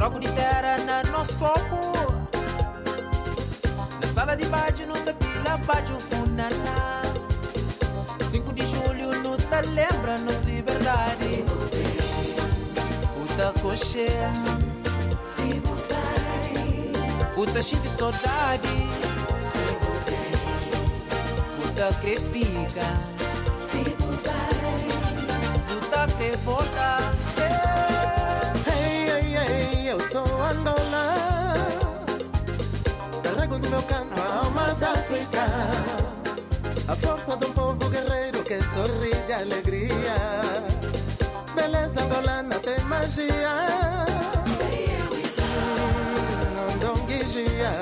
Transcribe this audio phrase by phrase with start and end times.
[0.00, 1.92] Troco de terra na nosso copo
[4.00, 7.02] Na sala de baixo, não tá pila, baixo funaná.
[8.30, 11.44] 5 de julho no tá lembra nos liberdade
[13.14, 14.06] O tá coxê
[17.36, 18.88] O cheio de saudade.
[21.58, 22.86] O tá que fica.
[25.70, 27.29] O tá que
[33.88, 35.42] A alma da África.
[36.86, 40.14] A força de um povo guerreiro que sorri de alegria.
[41.54, 43.54] Beleza angolana tem magia.
[45.46, 47.72] Hum, Ndonguijia.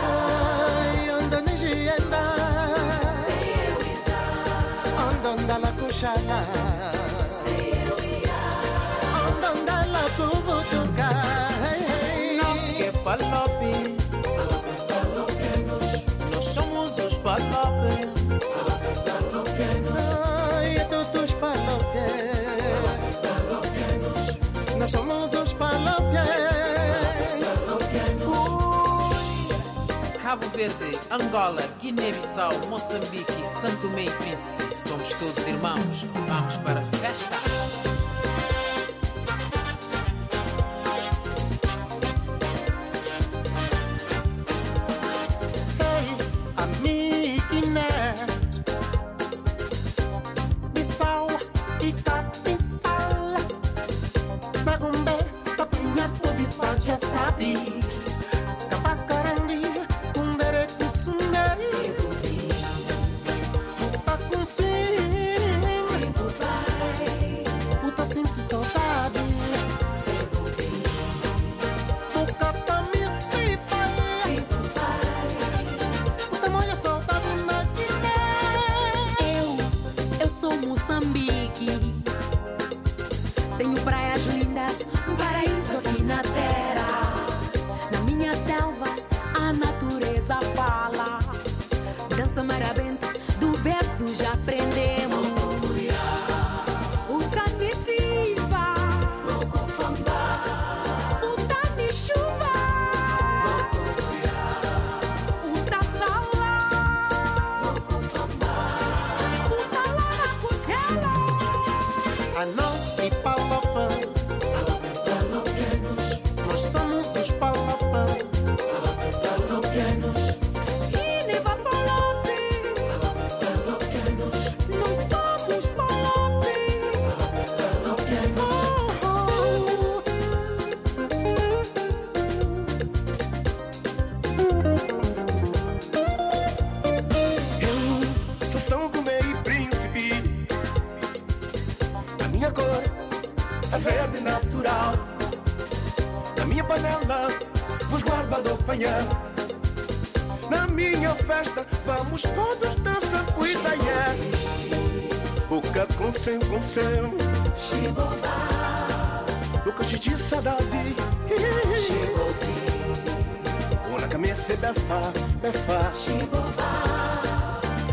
[0.00, 2.22] Ai, ondonijienda.
[5.08, 6.40] Ondondala kushala.
[6.40, 6.63] Ondondala
[30.34, 34.74] Cabo Verde, Angola, Guiné-Bissau, Moçambique, Santo Tomé e Príncipe.
[34.74, 36.08] Somos todos irmãos.
[36.26, 38.03] Vamos para a festa.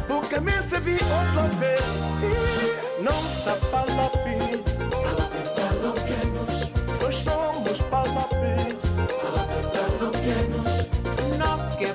[0.09, 1.81] Nunca me se vi outra vez.
[2.23, 4.63] E não se palapi.
[7.01, 8.79] Nós somos palapi.
[11.37, 11.93] Nós que é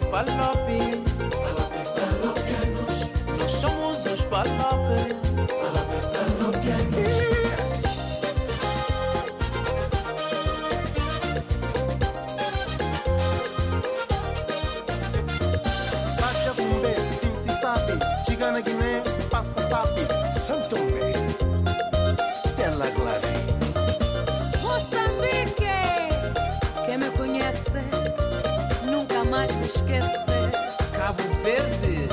[29.76, 30.50] mais me esquece.
[30.92, 32.08] Cabo Verde,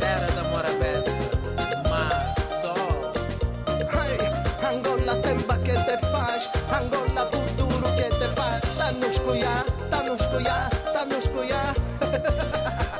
[0.00, 1.10] terra da Morabeza.
[1.88, 3.12] Mar, sol.
[3.90, 4.18] Hey,
[4.62, 8.76] Angola semba que te faz, Angola futuro que te faz.
[8.76, 11.74] Tá nos cuiar, tá nos cuiar, tá nos cuiar.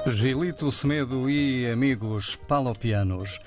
[0.13, 3.41] Gilito Semedo e amigos palopianos.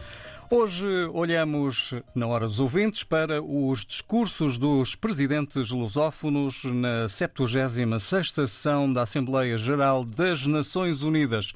[0.51, 8.91] Hoje olhamos, na hora dos ouvintes, para os discursos dos presidentes lusófonos na 76ª sessão
[8.91, 11.53] da Assembleia Geral das Nações Unidas.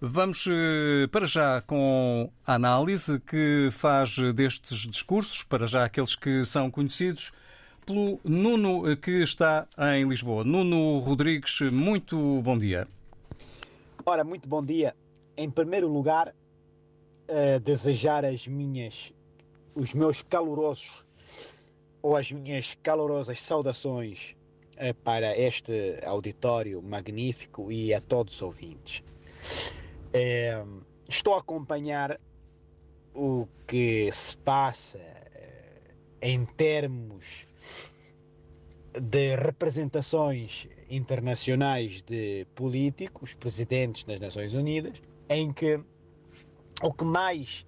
[0.00, 6.44] Vamos eh, para já com a análise que faz destes discursos, para já aqueles que
[6.44, 7.32] são conhecidos,
[7.84, 9.66] pelo Nuno eh, que está
[9.96, 10.44] em Lisboa.
[10.44, 12.86] Nuno Rodrigues, muito bom dia.
[14.04, 14.94] Ora, muito bom dia.
[15.36, 16.32] Em primeiro lugar,
[17.28, 19.12] eh, desejar as minhas,
[19.74, 21.04] os meus calorosos
[22.02, 24.36] ou as minhas calorosas saudações
[24.76, 29.02] eh, para este auditório magnífico e a todos os ouvintes.
[30.12, 30.64] Eh,
[31.08, 32.20] estou a acompanhar
[33.14, 35.80] o que se passa eh,
[36.20, 37.46] em termos
[39.00, 45.80] de representações internacionais de políticos, presidentes das Nações Unidas, em que
[46.82, 47.66] o que mais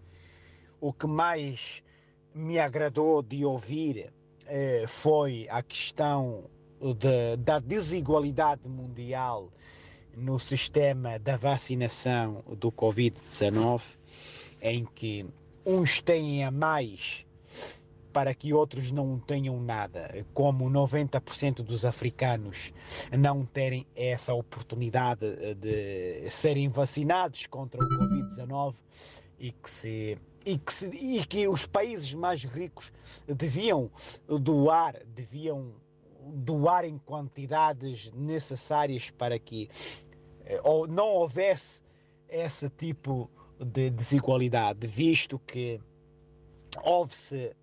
[0.81, 1.83] o que mais
[2.35, 4.13] me agradou de ouvir
[4.47, 6.45] eh, foi a questão
[6.81, 9.51] de- da desigualdade mundial
[10.17, 13.97] no sistema da vacinação do Covid-19,
[14.63, 15.27] em que
[15.67, 17.27] uns têm a mais
[18.19, 22.73] para que outros não tenham nada, como 90% dos africanos
[23.17, 28.75] não terem essa oportunidade eh, de serem vacinados contra o Covid-19
[29.39, 32.91] e que e que, se- e que os países mais ricos
[33.29, 33.89] deviam
[34.27, 35.75] doar, deviam
[36.27, 39.69] doar em quantidades necessárias para que
[40.45, 41.85] eh, ou não houvesse
[42.29, 43.31] esse tipo
[43.65, 45.81] de desigualdade, visto que
[46.85, 47.55] ouve-se eh,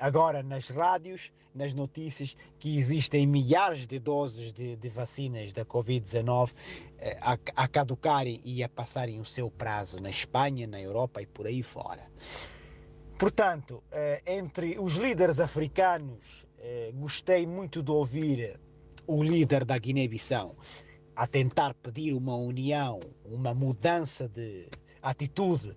[0.00, 6.52] agora nas rádios, nas notícias, que existem milhares de doses de, de vacinas da Covid-19
[6.98, 11.26] eh, a, a caducarem e a passarem o seu prazo na Espanha, na Europa e
[11.26, 12.06] por aí fora.
[13.18, 18.60] Portanto, eh, entre os líderes africanos, eh, gostei muito de ouvir
[19.06, 20.56] o líder da Guiné-Bissau
[21.14, 24.68] a tentar pedir uma união, uma mudança de
[25.00, 25.74] atitude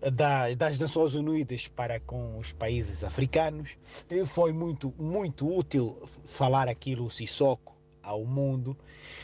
[0.00, 3.76] da- das Nações Unidas para com os países africanos.
[4.10, 8.76] E Foi muito, muito útil falar aquilo Sissoko ao mundo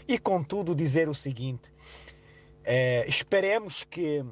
[0.06, 1.72] e, contudo, dizer o seguinte:
[2.64, 4.24] eh, esperemos que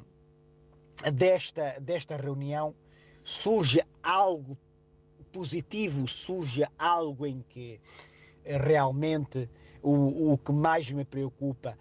[1.11, 2.75] desta, desta reunião
[3.23, 4.57] surja algo
[5.31, 7.79] positivo, surja algo em que
[8.45, 9.49] eh, realmente
[9.81, 11.77] o, o que mais me preocupa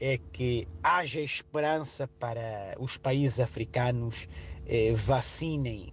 [0.00, 4.28] é que haja esperança para os países africanos
[4.66, 5.92] eh, vacinem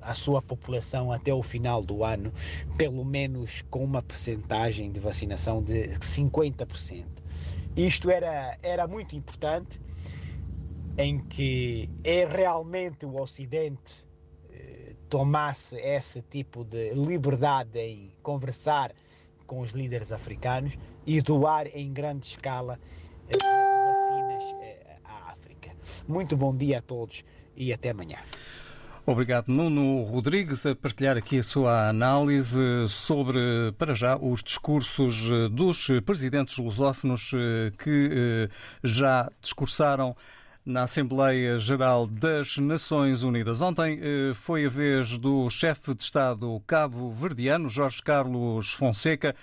[0.00, 2.32] a sua população até o final do ano,
[2.76, 7.04] pelo menos com uma percentagem de vacinação de 50%.
[7.76, 9.80] Isto era, era muito importante,
[10.96, 14.04] em que é realmente o Ocidente
[14.50, 18.92] eh, tomasse esse tipo de liberdade em conversar
[19.46, 22.78] com os líderes africanos e doar em grande escala
[23.38, 25.70] vacinas eh, à África.
[26.08, 27.24] Muito bom dia a todos
[27.56, 28.18] e até amanhã.
[29.06, 35.48] Obrigado, Nuno Rodrigues, a partilhar aqui a sua análise sobre, para já, os discursos eh,
[35.48, 38.48] dos presidentes lusófonos eh, que
[38.84, 40.16] já discursaram
[40.64, 43.62] na Assembleia Geral das Nações Unidas.
[43.62, 43.98] Ontem
[44.34, 49.34] foi a vez do chefe de Estado cabo-verdiano, Jorge Carlos Fonseca,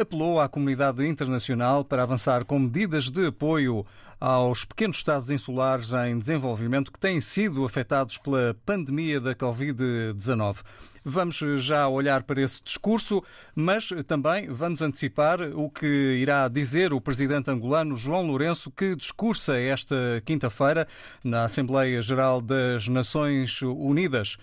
[0.00, 3.84] apelou à comunidade internacional para avançar com medidas de apoio
[4.20, 10.58] aos pequenos Estados insulares em desenvolvimento que têm sido afetados pela pandemia da Covid-19.
[11.04, 13.24] Vamos já olhar para esse discurso,
[13.56, 15.86] mas também vamos antecipar o que
[16.20, 20.86] irá dizer o presidente angolano João Lourenço, que discursa esta quinta-feira
[21.24, 24.38] na Assembleia Geral das Nações Unidas.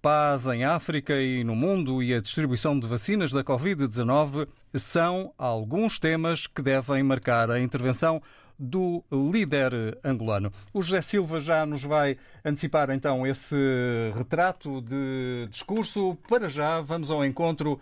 [0.00, 5.98] Paz em África e no mundo e a distribuição de vacinas da Covid-19 são alguns
[5.98, 8.22] temas que devem marcar a intervenção
[8.58, 10.52] do líder angolano.
[10.72, 13.56] O José Silva já nos vai antecipar então esse
[14.14, 16.16] retrato de discurso.
[16.28, 17.78] Para já, vamos ao encontro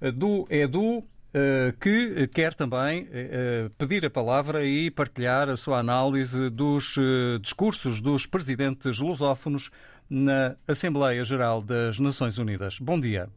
[0.00, 5.78] eh, do Edu, eh, que quer também eh, pedir a palavra e partilhar a sua
[5.78, 6.96] análise dos
[7.40, 9.70] discursos dos presidentes lusófonos
[10.12, 12.78] na Assembleia Geral das Nações Unidas.
[12.78, 13.30] Bom dia.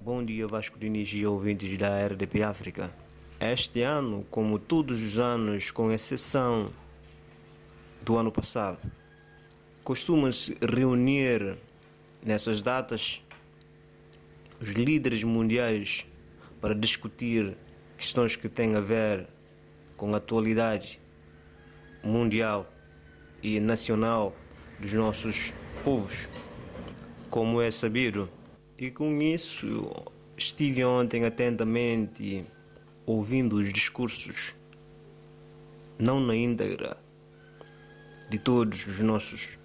[0.00, 2.90] Bom dia, Vasco Diniz e ouvintes da RDP África.
[3.38, 6.72] Este ano, como todos os anos, com exceção
[8.02, 8.78] do ano passado,
[9.84, 11.56] costuma-se reunir
[12.26, 13.22] nessas datas
[14.60, 16.04] os líderes mundiais
[16.60, 17.56] para discutir
[17.96, 19.28] questões que têm a ver
[19.96, 21.00] com a atualidade
[22.02, 22.68] mundial
[23.44, 24.34] e nacional
[24.80, 25.52] dos nossos
[25.84, 26.28] povos,
[27.30, 28.28] como é sabido.
[28.78, 29.90] E com isso
[30.36, 32.44] estive ontem atentamente
[33.04, 34.54] ouvindo os discursos,
[35.98, 36.96] não na íntegra,
[38.30, 39.58] de todos os nossos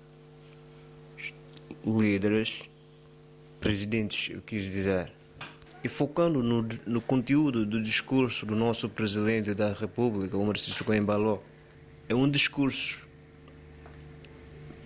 [1.85, 2.63] líderes,
[3.59, 5.11] presidentes, eu quis dizer,
[5.83, 11.39] e focando no, no conteúdo do discurso do nosso presidente da República, o Marcelo Coimbaló,
[12.09, 13.07] é um discurso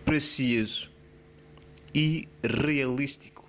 [0.04, 0.90] preciso
[1.94, 3.48] e realístico.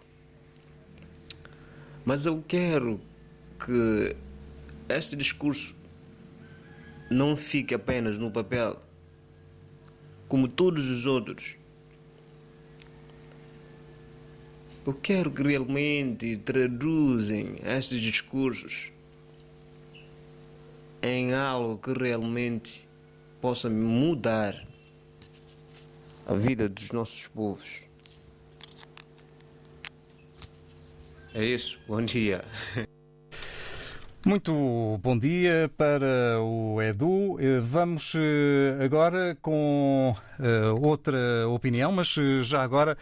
[2.04, 3.00] Mas eu quero
[3.64, 4.16] que
[4.88, 5.76] este discurso
[7.10, 8.80] não fique apenas no papel,
[10.28, 11.56] como todos os outros.
[14.86, 18.90] Eu quero que realmente traduzem estes discursos
[21.02, 22.88] em algo que realmente
[23.40, 24.66] possa mudar
[26.26, 27.89] a vida dos nossos povos.
[31.34, 31.78] É isso.
[31.86, 32.42] Bom dia.
[34.26, 37.38] Muito bom dia para o Edu.
[37.40, 42.98] Eh, vamos eh, agora com eh, outra opinião, mas já agora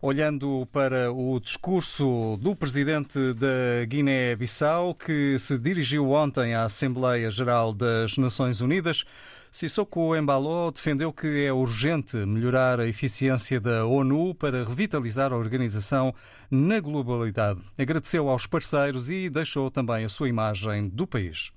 [0.00, 7.74] olhando para o discurso do presidente da Guiné-Bissau, que se dirigiu ontem à Assembleia Geral
[7.74, 9.04] das Nações Unidas.
[9.52, 16.14] Sissoko Embaló defendeu que é urgente melhorar a eficiência da ONU para revitalizar a organização
[16.50, 17.60] na globalidade.
[17.78, 21.52] Agradeceu aos parceiros e deixou também a sua imagem do país.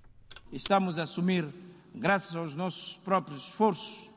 [0.51, 1.47] Estamos a assumir,
[1.95, 4.11] graças aos nossos próprios esforços,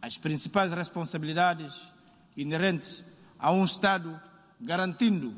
[0.00, 1.78] as principais responsabilidades
[2.34, 3.04] inerentes
[3.38, 4.18] a um Estado
[4.58, 5.34] garantindo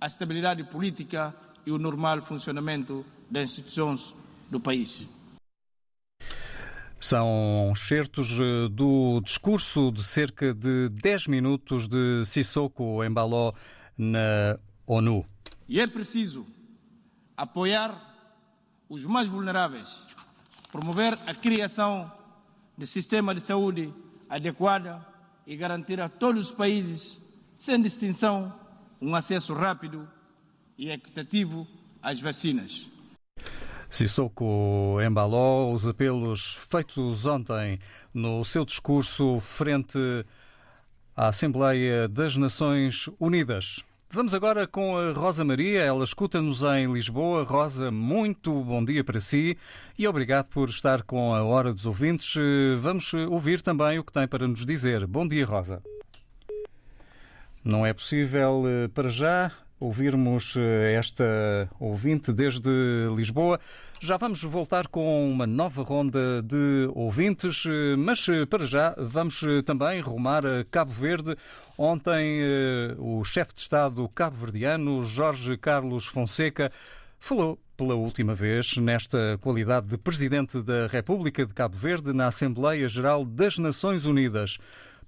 [0.00, 1.34] a estabilidade política
[1.66, 4.14] e o normal funcionamento das instituições
[4.50, 5.06] do país.
[7.02, 13.52] São certos eh, do discurso de cerca de 10 minutos de Sissoko Embaló
[13.98, 14.56] na
[14.86, 15.24] ONU.
[15.68, 16.46] E é preciso
[17.36, 18.00] apoiar
[18.88, 20.06] os mais vulneráveis,
[20.70, 22.08] promover a criação
[22.78, 23.92] de sistema de saúde
[24.30, 25.04] adequada
[25.44, 27.20] e garantir a todos os países,
[27.56, 28.56] sem distinção,
[29.00, 30.08] um acesso rápido
[30.78, 31.66] e equitativo
[32.00, 32.91] às vacinas.
[33.92, 37.78] Sissoko embalou os apelos feitos ontem
[38.14, 39.98] no seu discurso frente
[41.14, 43.84] à Assembleia das Nações Unidas.
[44.10, 45.82] Vamos agora com a Rosa Maria.
[45.82, 47.44] Ela escuta-nos em Lisboa.
[47.44, 49.58] Rosa, muito bom dia para si
[49.98, 52.34] e obrigado por estar com a Hora dos Ouvintes.
[52.80, 55.06] Vamos ouvir também o que tem para nos dizer.
[55.06, 55.82] Bom dia, Rosa.
[57.62, 62.70] Não é possível eh, para já ouvirmos eh, esta ouvinte desde
[63.16, 63.58] Lisboa.
[64.00, 69.44] Já vamos voltar com uma nova ronda de ouvintes, eh, mas eh, para já vamos
[69.66, 71.36] também rumar a Cabo Verde.
[71.76, 72.42] Ontem,
[72.98, 76.70] o chefe de Estado cabo-verdiano, Jorge Carlos Fonseca,
[77.18, 82.86] falou pela última vez nesta qualidade de Presidente da República de Cabo Verde na Assembleia
[82.88, 84.58] Geral das Nações Unidas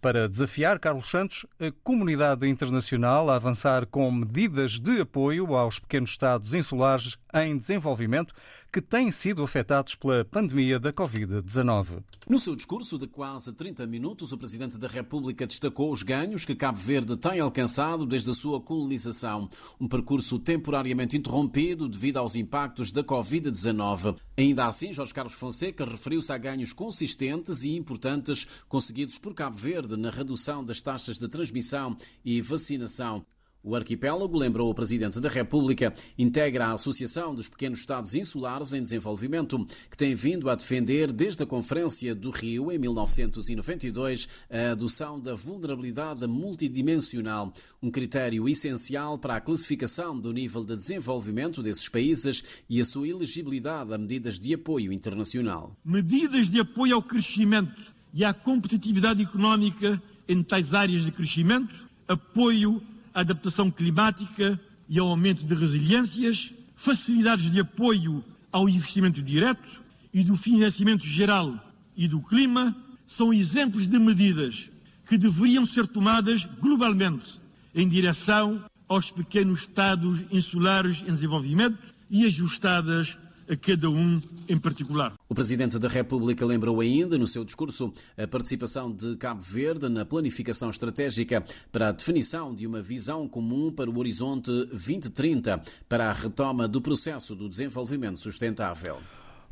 [0.04, 6.10] para desafiar Carlos Santos, a comunidade internacional a avançar com medidas de apoio aos pequenos
[6.10, 8.34] Estados insulares em desenvolvimento
[8.74, 12.02] que têm sido afetados pela pandemia da Covid-19.
[12.28, 16.56] No seu discurso de quase 30 minutos, o Presidente da República destacou os ganhos que
[16.56, 19.48] Cabo Verde tem alcançado desde a sua colonização.
[19.80, 24.16] Um percurso temporariamente interrompido devido aos impactos da Covid-19.
[24.36, 29.96] Ainda assim, Jorge Carlos Fonseca referiu-se a ganhos consistentes e importantes conseguidos por Cabo Verde
[29.96, 33.24] na redução das taxas de transmissão e vacinação.
[33.64, 38.82] O arquipélago, lembrou o Presidente da República, integra a Associação dos Pequenos Estados Insulares em
[38.82, 45.18] Desenvolvimento, que tem vindo a defender desde a Conferência do Rio, em 1992, a adoção
[45.18, 52.44] da vulnerabilidade multidimensional, um critério essencial para a classificação do nível de desenvolvimento desses países
[52.68, 55.74] e a sua elegibilidade a medidas de apoio internacional.
[55.82, 57.80] Medidas de apoio ao crescimento
[58.12, 61.74] e à competitividade económica em tais áreas de crescimento,
[62.06, 62.82] apoio
[63.14, 69.80] adaptação climática e ao aumento de resiliências, facilidades de apoio ao investimento direto
[70.12, 71.58] e do financiamento geral
[71.96, 74.68] e do clima são exemplos de medidas
[75.08, 77.40] que deveriam ser tomadas globalmente
[77.74, 81.78] em direção aos pequenos Estados insulares em desenvolvimento
[82.10, 83.18] e ajustadas
[83.48, 85.14] a cada um em particular.
[85.28, 90.04] O Presidente da República lembrou ainda no seu discurso a participação de Cabo Verde na
[90.04, 96.12] planificação estratégica para a definição de uma visão comum para o horizonte 2030 para a
[96.12, 98.98] retoma do processo do desenvolvimento sustentável.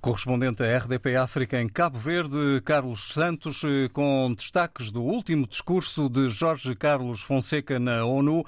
[0.00, 6.28] Correspondente à RDP África em Cabo Verde, Carlos Santos, com destaques do último discurso de
[6.28, 8.44] Jorge Carlos Fonseca na ONU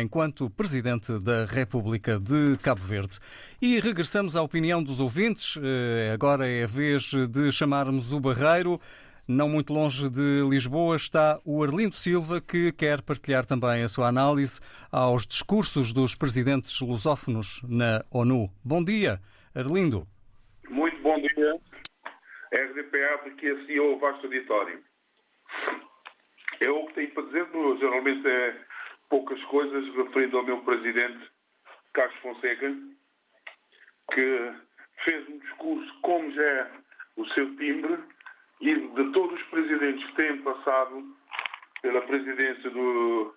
[0.00, 3.18] enquanto Presidente da República de Cabo Verde.
[3.60, 5.58] E regressamos à opinião dos ouvintes.
[6.12, 8.80] Agora é a vez de chamarmos o Barreiro.
[9.26, 14.08] Não muito longe de Lisboa está o Arlindo Silva, que quer partilhar também a sua
[14.08, 14.60] análise
[14.92, 18.50] aos discursos dos presidentes lusófonos na ONU.
[18.62, 19.18] Bom dia,
[19.54, 20.06] Arlindo.
[20.68, 21.58] Muito bom dia.
[22.52, 24.78] RDP África e a CEO vasto auditório.
[26.60, 27.46] Eu o que tenho para dizer,
[27.80, 28.73] geralmente é
[29.14, 31.30] poucas coisas referindo ao meu presidente
[31.92, 32.74] Carlos Fonseca,
[34.12, 34.52] que
[35.04, 36.70] fez um discurso como já é
[37.16, 37.96] o seu timbre
[38.60, 41.16] e de todos os presidentes que têm passado
[41.80, 43.36] pela presidência do,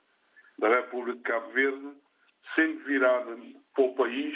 [0.57, 1.91] da República de Cabo Verde,
[2.55, 3.37] sempre virada
[3.75, 4.35] para o país,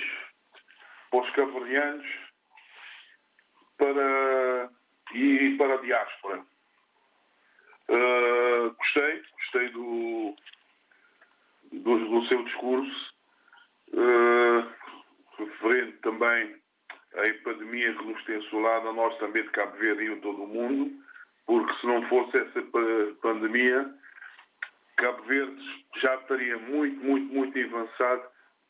[1.10, 2.08] para os cabo-verdianos
[3.80, 4.70] para,
[5.16, 6.46] e para a diáspora.
[7.90, 10.36] Uh, gostei, gostei do,
[11.72, 13.14] do, do seu discurso,
[13.94, 14.68] uh,
[15.38, 16.56] referente também
[17.16, 20.44] à epidemia que nos tem assolado, a nós também de Cabo Verde e em todo
[20.44, 20.92] o mundo,
[21.46, 22.62] porque se não fosse essa
[23.22, 23.94] pandemia,
[24.98, 28.24] Cabo Verde já estaria muito, muito, muito avançado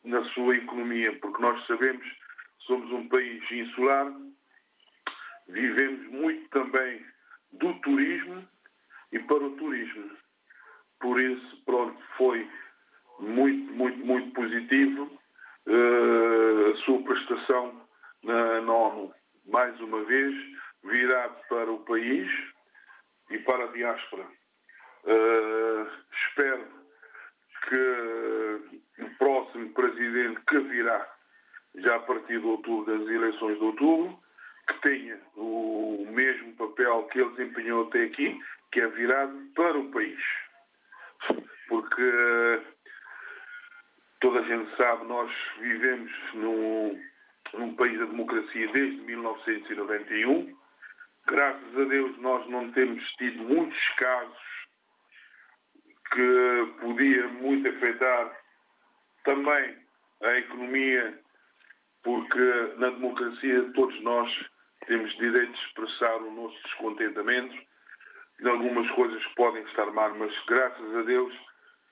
[0.03, 2.17] na sua economia, porque nós sabemos que
[2.65, 4.11] somos um país insular,
[5.47, 7.05] vivemos muito também
[7.51, 8.47] do turismo
[9.11, 10.09] e para o turismo.
[10.99, 12.47] Por isso, pronto, foi
[13.21, 15.03] muito, muito, muito positivo
[15.67, 17.81] uh, a sua prestação
[18.23, 19.13] na, na ONU.
[19.45, 20.35] Mais uma vez,
[20.83, 22.29] virado para o país
[23.29, 24.25] e para a diáspora.
[25.03, 25.87] Uh,
[26.27, 26.67] espero
[27.69, 31.07] que o próximo presidente que virá,
[31.75, 34.19] já a partir de outubro, das eleições de outubro,
[34.67, 38.39] que tenha o mesmo papel que ele desempenhou até aqui,
[38.71, 40.21] que é virado para o país.
[41.67, 42.61] Porque
[44.21, 47.03] toda a gente sabe, nós vivemos num,
[47.55, 50.55] num país da democracia desde 1991.
[51.27, 54.51] Graças a Deus nós não temos tido muitos casos
[56.13, 58.37] que podia muito afetar
[59.23, 59.77] também
[60.21, 61.19] a economia,
[62.03, 64.49] porque na democracia todos nós
[64.87, 67.55] temos direito de expressar o nosso descontentamento
[68.41, 71.33] em algumas coisas que podem estar mal, mas graças a Deus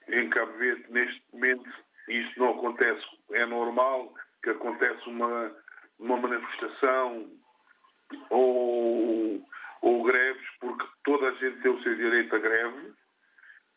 [0.10, 1.70] em Cabo Verde neste momento
[2.10, 3.06] isto não acontece.
[3.32, 5.56] É normal que aconteça uma,
[6.00, 7.30] uma manifestação
[8.30, 9.42] ou,
[9.82, 12.94] ou greves, porque toda a gente tem o seu direito a greve,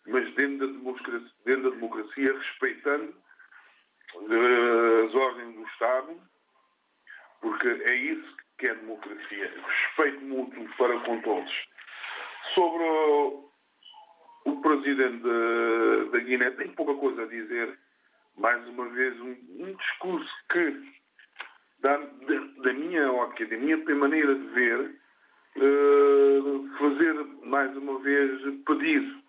[0.06, 3.14] mas dentro da democracia, dentro da democracia respeitando
[4.14, 6.20] uh, as ordens do Estado,
[7.40, 9.52] porque é isso que é democracia.
[9.66, 11.52] Respeito mútuo para com todos.
[12.54, 13.50] Sobre o,
[14.44, 15.22] o presidente
[16.10, 17.78] da Guiné, tenho pouca coisa a dizer
[18.36, 20.92] mais uma vez, um, um discurso que,
[21.80, 25.00] da, da, minha ótica, da minha maneira de ver,
[25.56, 27.14] uh, fazer,
[27.44, 29.22] mais uma vez, pedir.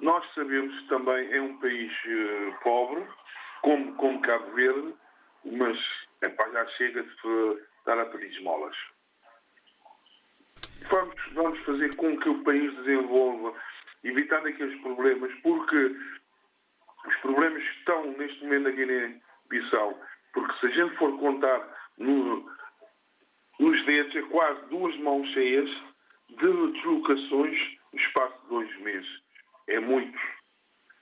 [0.00, 3.06] Nós sabemos que também é um país uh, pobre,
[3.62, 4.94] como, como Cabo Verde,
[5.44, 5.78] mas
[6.22, 8.76] epá, já chega de estar a pedir esmolas.
[10.90, 13.54] Vamos, vamos fazer com que o país desenvolva,
[14.04, 15.96] evitando aqueles problemas, porque
[17.06, 20.00] os problemas que estão neste momento na Guiné-Bissau,
[20.32, 22.50] porque se a gente for contar no,
[23.58, 25.68] nos dedos, é quase duas mãos cheias
[26.28, 29.22] de deslocações no espaço de dois meses.
[29.66, 30.18] É muito.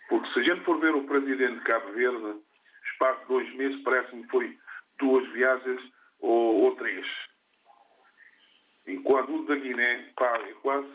[0.09, 2.41] Porque se a gente for ver o presidente de Cabo Verde,
[2.93, 4.59] espaço de dois meses, parece-me que foi
[4.99, 5.83] duas viagens
[6.21, 7.07] ou, ou três.
[8.87, 10.89] Enquanto o da Guiné, pá, é quase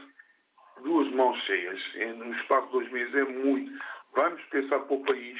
[0.81, 1.79] duas mãos cheias.
[1.95, 3.71] É, no espaço de dois meses é muito.
[4.13, 5.39] Vamos pensar para o país.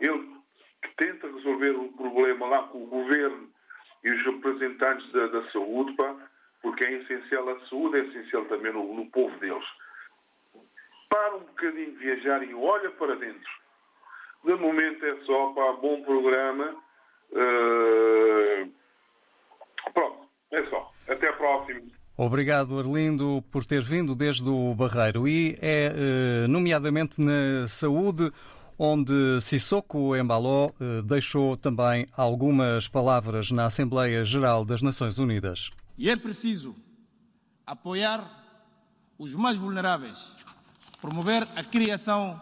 [0.00, 0.36] Ele
[0.96, 3.50] tenta resolver o problema lá com o governo
[4.02, 6.16] e os representantes da, da saúde, pá,
[6.62, 9.64] porque é essencial a saúde, é essencial também no, no povo deles.
[11.08, 13.50] Para um bocadinho de viajar e olha para dentro.
[14.44, 16.76] De momento é só para bom programa.
[17.32, 18.72] Uh...
[19.92, 20.92] Pronto, é só.
[21.08, 21.99] Até a próxima.
[22.22, 25.26] Obrigado, Arlindo, por ter vindo desde o Barreiro.
[25.26, 28.30] E é, eh, nomeadamente na saúde,
[28.78, 35.70] onde Sissoko Embaló eh, deixou também algumas palavras na Assembleia Geral das Nações Unidas.
[35.96, 36.76] E é preciso
[37.66, 38.30] apoiar
[39.18, 40.36] os mais vulneráveis,
[41.00, 42.38] promover a criação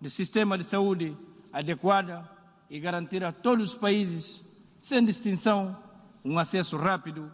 [0.00, 1.16] de sistema de saúde
[1.52, 2.28] adequada
[2.68, 4.44] e garantir a todos os países,
[4.80, 5.80] sem distinção,
[6.24, 7.32] um acesso rápido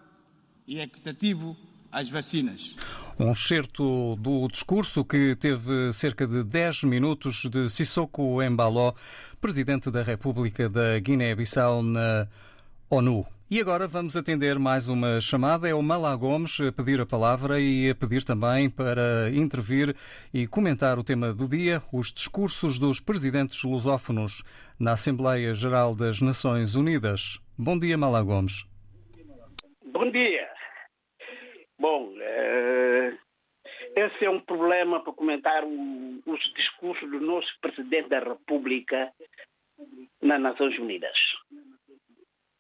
[0.67, 1.57] e equitativo
[1.91, 2.77] às vacinas.
[3.19, 8.95] Um excerto do discurso que teve cerca de 10 minutos de Sissoko Embaló,
[9.41, 12.27] presidente da República da Guiné-Bissau na
[12.89, 13.27] ONU.
[13.51, 15.69] E agora vamos atender mais uma chamada.
[15.69, 19.97] É o Malá Gomes a pedir a palavra e a pedir também para intervir
[20.33, 24.45] e comentar o tema do dia, os discursos dos presidentes lusófonos
[24.79, 27.41] na Assembleia Geral das Nações Unidas.
[27.59, 28.65] Bom dia, Malá Gomes.
[29.93, 30.50] Bom dia.
[31.81, 33.19] Bom, uh,
[33.97, 39.11] esse é um problema para comentar os discursos do nosso presidente da República
[40.21, 41.17] nas Nações Unidas.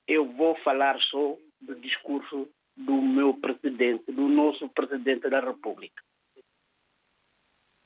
[0.08, 6.02] Eu vou falar só do discurso do meu presidente, do nosso presidente da República.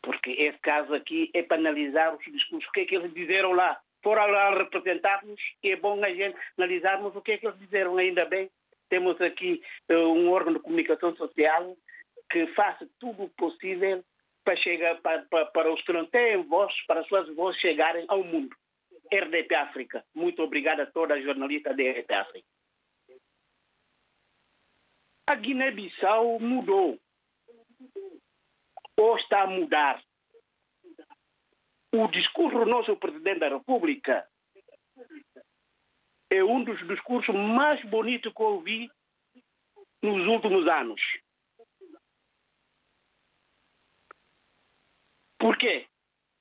[0.04, 3.50] Porque esse caso aqui é para analisar os discursos, o que é que eles disseram
[3.50, 3.76] lá.
[4.04, 8.24] Foram lá representar-nos, é bom a gente analisarmos o que é que eles disseram, ainda
[8.24, 8.48] bem
[8.88, 11.76] temos aqui uh, um órgão de comunicação social
[12.30, 14.04] que faça tudo o possível
[14.44, 18.04] para chegar para, para, para, os que não têm voz, para as suas vozes chegarem
[18.08, 18.54] ao mundo.
[19.12, 20.04] RDP África.
[20.14, 22.48] Muito obrigado a toda a jornalista da RDP África.
[25.28, 26.98] A Guiné-Bissau mudou.
[28.98, 30.02] Ou está a mudar.
[31.92, 34.26] O discurso do nosso presidente da República
[36.34, 38.90] é um dos discursos mais bonitos que eu ouvi
[40.02, 41.00] nos últimos anos.
[45.38, 45.86] Por quê?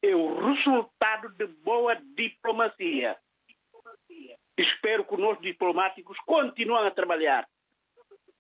[0.02, 3.18] É o resultado de boa diplomacia.
[4.58, 7.48] Espero que os nossos diplomáticos continuem a trabalhar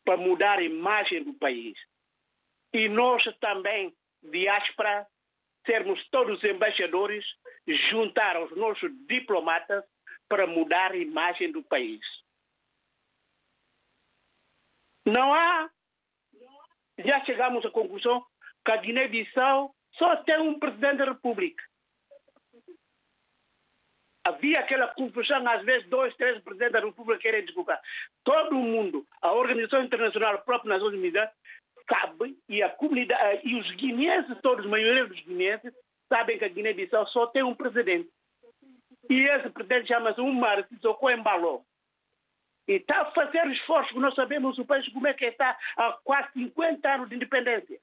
[0.03, 1.77] para mudar a imagem do país.
[2.73, 5.07] E nós também, diáspora,
[5.65, 7.25] sermos todos embaixadores,
[7.89, 9.83] juntar aos nossos diplomatas
[10.33, 12.01] para mudar a imagem do país.
[15.05, 15.69] Não há.
[17.05, 18.25] Já chegamos à conclusão
[18.65, 21.63] que a Guiné-Bissau só tem um presidente da República.
[24.25, 27.79] Havia aquela confusão, às vezes, dois, três presidentes da República querem disputar.
[28.23, 31.29] Todo mundo, a Organização Internacional, a própria Nações Unidas,
[31.87, 35.71] sabe, e a comunidade, e os guineenses, todos, a maioria dos guineenses,
[36.09, 38.09] sabem que a Guiné-Bissau só tem um presidente.
[39.09, 41.61] E esse presidente chama-se Umar Sissoko Embaló.
[42.67, 46.31] E está a fazer esforço, nós sabemos o país como é que está há quase
[46.33, 47.79] 50 anos de independência.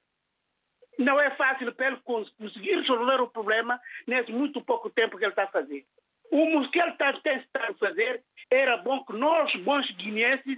[0.97, 5.31] Não é fácil para ele conseguir resolver o problema nesse muito pouco tempo que ele
[5.31, 5.85] está a fazer.
[6.31, 10.57] O que ele está a fazer era bom que nós, bons guineenses,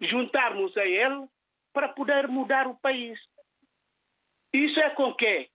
[0.00, 1.26] juntarmos a ele
[1.72, 3.18] para poder mudar o país.
[4.52, 5.48] Isso é com que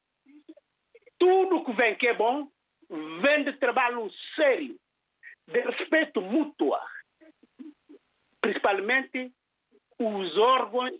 [1.19, 2.49] tudo que vem que é bom
[2.89, 4.77] vem de trabalho sério,
[5.47, 6.77] de respeito mútuo,
[8.41, 9.31] principalmente
[9.99, 10.95] os órgãos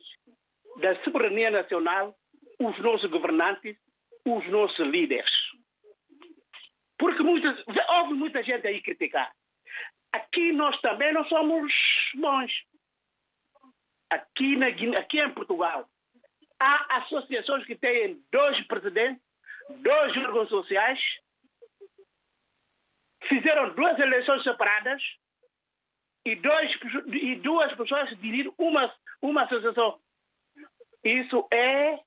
[0.77, 2.15] da soberania nacional,
[2.59, 3.77] os nossos governantes,
[4.25, 5.29] os nossos líderes.
[6.97, 7.63] Porque muitas,
[7.99, 9.31] houve muita gente aí criticar.
[10.13, 11.71] Aqui nós também não somos
[12.15, 12.51] bons.
[14.09, 14.67] Aqui, na,
[14.99, 15.87] aqui em Portugal,
[16.59, 19.21] há associações que têm dois presidentes,
[19.69, 20.99] dois órgãos sociais,
[23.27, 25.01] fizeram duas eleições separadas
[26.25, 26.71] e, dois,
[27.13, 29.99] e duas pessoas dirigir uma, uma associação.
[31.03, 31.99] Isso é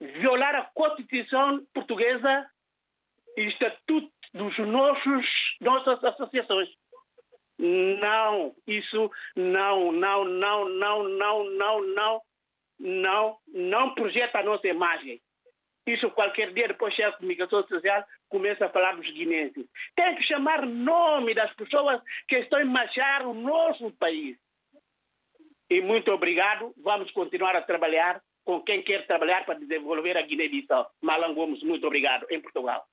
[0.00, 2.50] violar a Constituição portuguesa
[3.36, 5.26] e o Estatuto dos nossos
[5.60, 6.68] nossas associações.
[7.58, 12.22] Não, isso não, não, não, não, não, não, não,
[12.80, 15.20] não, não projeta a nossa imagem.
[15.86, 19.66] Isso qualquer dia depois chega a comunicação social, começa a falar dos guineenses.
[19.96, 24.36] Tem que chamar nome das pessoas que estão a manchar o nosso país.
[25.68, 26.72] E muito obrigado.
[26.82, 30.86] Vamos continuar a trabalhar com quem quer trabalhar para desenvolver a Guiné-Bissau.
[31.00, 32.84] Malan Gomes, muito obrigado, em Portugal.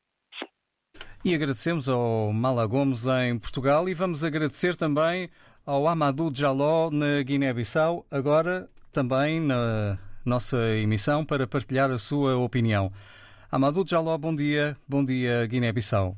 [1.23, 5.29] E agradecemos ao Mala Gomes em Portugal e vamos agradecer também
[5.65, 9.99] ao Amadou Jaló na Guiné-Bissau, agora também na
[10.29, 12.93] nossa emissão para partilhar a sua opinião.
[13.51, 14.77] Amadou Jaló, bom dia.
[14.87, 16.15] Bom dia, Guiné-Bissau.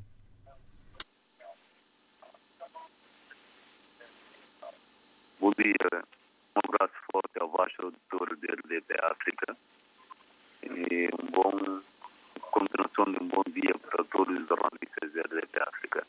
[5.39, 6.03] Bom dia.
[6.55, 9.57] Um abraço forte ao baixo auditor da RDP África
[10.63, 11.81] e um bom
[12.51, 16.07] continuação de um bom dia para todos os jornalistas da RDP África.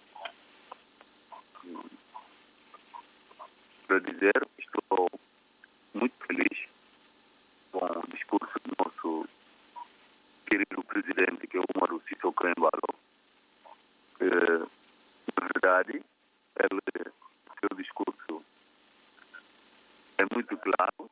[3.87, 5.09] Para dizer, estou
[5.95, 6.72] muito feliz
[7.73, 9.29] com o discurso do nosso
[10.47, 12.95] querido presidente, que é o Umaru Sissoko Embalo.
[14.21, 16.05] Na verdade,
[16.57, 17.13] ele,
[17.59, 18.45] seu discurso
[20.19, 21.11] é muito claro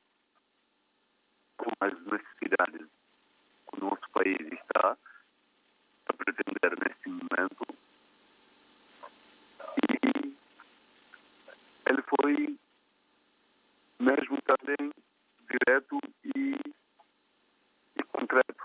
[1.56, 2.86] com as necessidades
[3.68, 4.96] que o nosso país está
[6.06, 7.66] a pretender neste momento.
[9.82, 10.36] E
[11.86, 12.58] ele foi
[13.98, 14.92] mesmo também
[15.50, 16.00] direto
[16.36, 16.54] e,
[17.96, 18.64] e concreto.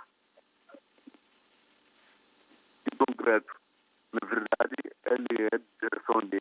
[2.85, 3.53] E concreto.
[4.13, 6.39] Na verdade, ele é direção de,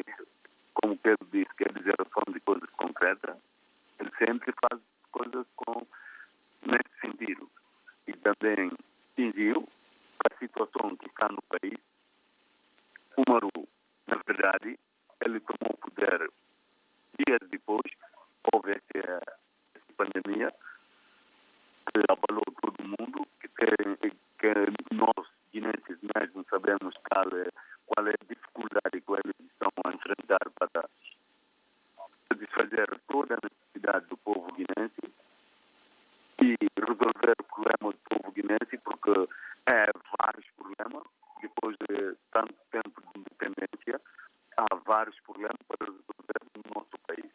[0.75, 3.37] como Pedro disse, que é direção de coisas concretas.
[3.99, 4.81] Ele sempre faz
[5.11, 5.87] coisas com
[6.67, 7.51] nesse sentido.
[8.07, 8.71] E também
[9.17, 9.67] fingiu
[10.25, 11.79] a situação que está no país.
[13.17, 13.69] O Maru,
[14.07, 14.79] na verdade,
[15.25, 16.31] ele tomou o poder
[17.19, 17.91] dias depois,
[18.53, 19.44] houve essa
[19.95, 20.53] pandemia
[21.87, 27.49] que abalou todo mundo, que, que, nós, guinenses mesmo, sabemos qual é,
[27.87, 30.89] qual é a dificuldade que eles estão a enfrentar para
[32.29, 35.01] satisfazer toda a necessidade do povo guinense
[36.43, 39.29] e resolver o problema do povo guinense, porque
[39.67, 39.87] é
[40.19, 41.05] vários problemas,
[41.41, 44.01] depois de tanto tempo de independência,
[44.57, 47.31] há vários problemas para resolver no nosso país.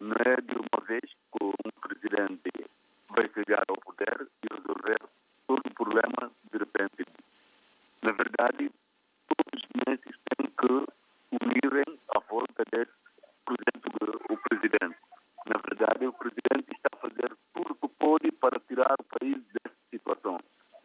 [0.00, 2.50] Não é de uma vez que um presidente
[3.10, 4.98] vai chegar ao poder e resolver
[5.46, 7.06] todo o problema de repente.
[8.02, 8.70] Na verdade,
[9.28, 13.02] todos os guinenses têm que unirem à volta desse
[14.30, 14.96] o presidente.
[15.46, 19.38] Na verdade, o presidente está a fazer tudo o que pode para tirar o país
[19.52, 20.38] dessa situação.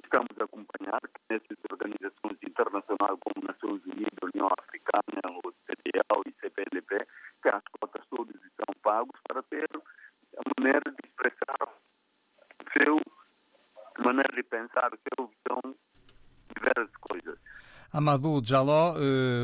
[0.03, 6.33] Estamos a acompanhar que nessas organizações internacionais como Nações Unidas, União Africana, o CDAO e
[6.41, 7.07] CPLP,
[7.41, 12.99] que as cotas todas estão pagos para ter a maneira de expressar o seu,
[13.95, 17.39] a maneira de pensar, a sua visão de diversas coisas.
[18.43, 18.95] Jaló,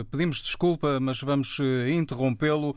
[0.10, 1.58] pedimos desculpa, mas vamos
[1.92, 2.76] interrompê-lo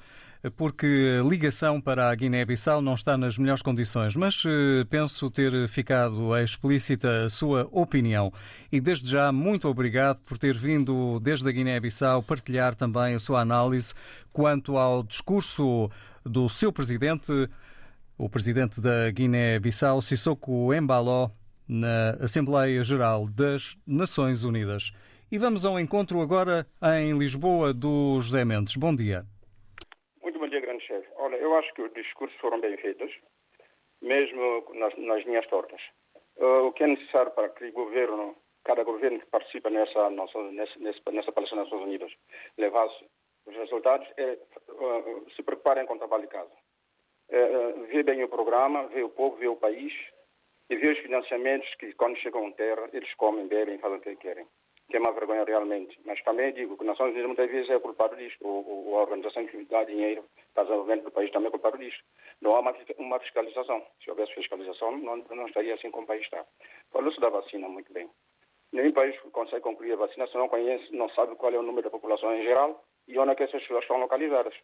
[0.56, 4.44] porque a ligação para a Guiné-Bissau não está nas melhores condições, mas
[4.88, 8.32] penso ter ficado explícita a sua opinião.
[8.70, 13.40] E desde já, muito obrigado por ter vindo desde a Guiné-Bissau partilhar também a sua
[13.40, 13.92] análise
[14.32, 15.90] quanto ao discurso
[16.24, 17.32] do seu presidente,
[18.16, 21.30] o presidente da Guiné-Bissau, Sissoko Embaló,
[21.66, 24.92] na Assembleia Geral das Nações Unidas.
[25.30, 26.64] E vamos ao encontro agora
[27.00, 28.76] em Lisboa do José Mendes.
[28.76, 29.24] Bom dia.
[30.22, 31.08] Muito bom dia, grande chefe.
[31.16, 33.12] Olha, eu acho que os discursos foram bem feitos,
[34.00, 35.80] mesmo nas, nas linhas tortas.
[36.36, 40.40] Uh, o que é necessário para que o governo, cada governo que participa nessa, nossa,
[40.52, 42.12] nessa, nessa palestra das Nações Unidas,
[42.56, 43.04] levasse
[43.46, 46.52] os resultados, é uh, se preparem com o trabalho de casa.
[47.30, 49.92] Uh, ver bem o programa, ver o povo, ver o país
[50.70, 54.14] e ver os financiamentos que, quando chegam à terra, eles comem, bebem, fazem o que
[54.14, 54.46] querem
[54.88, 55.98] que é uma vergonha realmente.
[56.04, 59.46] Mas também digo que Nações Unidas muitas vezes é culpado disto, ou, ou a organização
[59.46, 62.02] que dá dinheiro para o desenvolvimento do país também é culpado disto.
[62.40, 63.84] Não há uma, uma fiscalização.
[64.02, 66.44] Se houvesse fiscalização, não, não estaria assim como o país está.
[66.92, 68.08] Falou-se da vacina muito bem.
[68.72, 71.84] Nenhum país consegue concluir a vacina se não conhece, não sabe qual é o número
[71.84, 74.54] da população em geral e onde é que essas pessoas estão localizadas.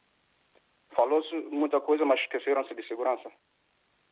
[0.91, 3.31] Falou-se muita coisa, mas esqueceram-se de segurança.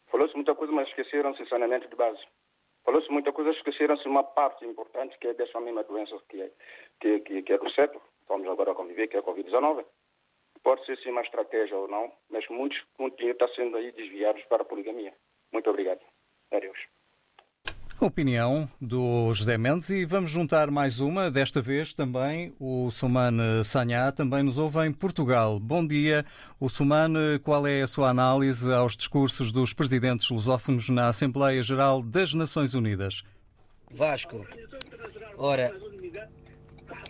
[0.07, 2.21] Falou-se muita coisa, mas esqueceram-se de saneamento de base.
[2.91, 6.51] Falou-se muita coisa, esqueceram-se uma parte importante que é dessa mesma doença que é,
[7.01, 8.03] que, que, que é do século.
[8.29, 9.85] Vamos agora conviver, que é a Covid-19.
[10.65, 14.43] Pode ser sim uma estratégia ou não, mas muitos continuam a estar sendo aí desviados
[14.47, 15.15] para a poligamia.
[15.53, 16.01] Muito obrigado.
[16.51, 16.79] Adeus.
[18.01, 24.11] Opinião do José Mendes e vamos juntar mais uma, desta vez também o Sumane Sanhá,
[24.11, 25.61] também nos ouve em Portugal.
[25.61, 26.25] Bom dia,
[26.59, 32.03] o Sumane, qual é a sua análise aos discursos dos presidentes lusófonos na Assembleia Geral
[32.03, 33.23] das Nações Unidas?
[33.93, 34.47] Vasco,
[35.37, 35.71] ora,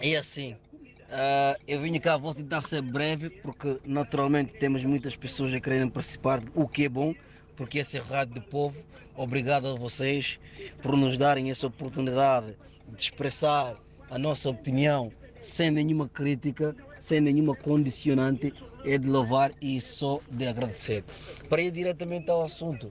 [0.00, 5.54] é assim, uh, eu vim cá, vou tentar ser breve, porque naturalmente temos muitas pessoas
[5.54, 7.14] a quererem participar, o que é bom,
[7.60, 8.82] porque esse rádio do povo.
[9.14, 10.40] Obrigado a vocês
[10.80, 12.56] por nos darem essa oportunidade
[12.88, 13.76] de expressar
[14.08, 18.54] a nossa opinião sem nenhuma crítica, sem nenhuma condicionante.
[18.82, 21.04] É de louvar e só de agradecer.
[21.50, 22.90] Para ir diretamente ao assunto,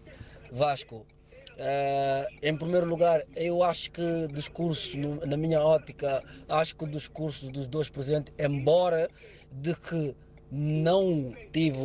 [0.52, 6.84] Vasco, uh, em primeiro lugar, eu acho que o discurso, na minha ótica, acho que
[6.84, 9.10] o discurso dos dois presidentes, embora
[9.52, 10.16] de que
[10.52, 11.78] não tive,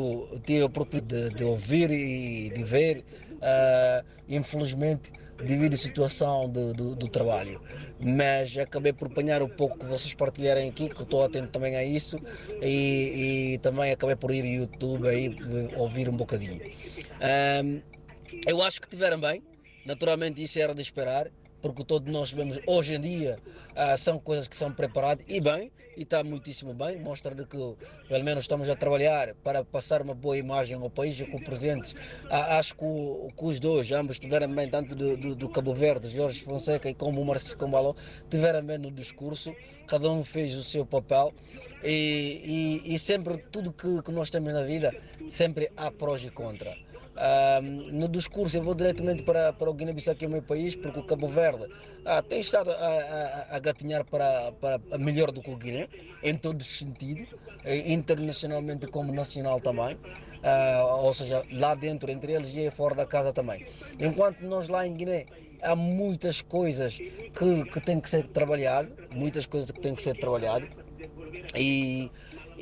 [0.44, 6.72] tive a oportunidade de, de ouvir e de ver, uh, infelizmente, devido à situação do,
[6.72, 7.60] do, do, trabalho.
[8.00, 11.84] Mas acabei por apanhar um pouco que vocês partilharem aqui, que estou atento também a
[11.84, 12.16] isso,
[12.62, 15.34] e, e também acabei por ir ao YouTube aí
[15.76, 16.60] ouvir um bocadinho.
[17.64, 17.80] Um,
[18.46, 19.42] eu acho que tiveram bem,
[19.84, 21.30] naturalmente isso era de esperar,
[21.64, 23.38] porque todos nós vemos hoje em dia
[23.70, 27.56] uh, são coisas que são preparadas e bem, e está muitíssimo bem, mostra que
[28.06, 31.94] pelo menos estamos a trabalhar para passar uma boa imagem ao país e com presentes.
[32.24, 35.72] Uh, acho que, o, que, os dois, ambos tiveram bem, tanto do, do, do Cabo
[35.72, 37.94] Verde, Jorge Fonseca e como o Marcelo Combaló,
[38.28, 41.32] tiveram bem no discurso, cada um fez o seu papel
[41.82, 44.94] e, e, e sempre tudo que, que nós temos na vida,
[45.30, 46.76] sempre há prós e contras.
[47.16, 50.74] Um, no discurso, eu vou diretamente para, para o Guiné-Bissau, que é o meu país,
[50.74, 51.68] porque o Cabo Verde
[52.04, 55.88] ah, tem estado a, a, a gatinhar para, para melhor do que o Guiné,
[56.22, 57.28] em todos os sentidos,
[57.64, 59.96] eh, internacionalmente como nacional também.
[60.44, 63.64] Uh, ou seja, lá dentro, entre eles e fora da casa também.
[63.98, 65.24] Enquanto nós lá em Guiné
[65.62, 70.18] há muitas coisas que, que têm que ser trabalhado, muitas coisas que têm que ser
[70.18, 70.68] trabalhado
[71.56, 72.10] e,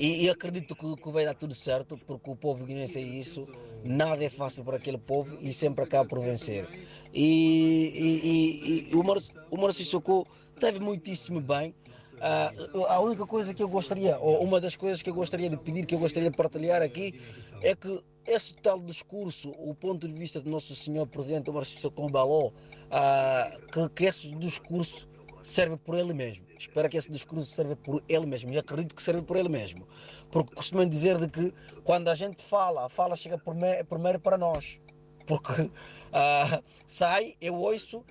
[0.02, 3.46] e, e acredito que, que, vai dar tudo certo, porque o povo guinense é isso
[3.84, 6.68] nada é fácil para aquele povo e sempre acaba por vencer.
[7.12, 10.26] E, e, e, o, Márcio, o Márcio Socorro
[10.58, 11.74] teve muitíssimo bem.
[12.16, 15.56] Uh, a única coisa que eu gostaria, ou uma das coisas que eu gostaria de
[15.56, 17.20] pedir, que eu gostaria de partilhar aqui,
[17.60, 22.10] é que esse tal discurso, o ponto de vista do nosso senhor presidente Márcio Socorro
[22.10, 25.08] Baló, uh, que, que esse discurso
[25.42, 26.51] serve por ele mesmo.
[26.62, 29.84] Espero que esse discurso serve por ele mesmo e acredito que serve por ele mesmo.
[30.30, 34.80] Porque costumam dizer de que quando a gente fala, a fala chega primeiro para nós.
[35.26, 38.04] Porque uh, sai, eu ouço uh,